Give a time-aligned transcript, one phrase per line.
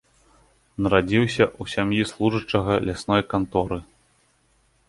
[0.85, 3.79] Нарадзіўся ў сям'і служачага лясной канторы.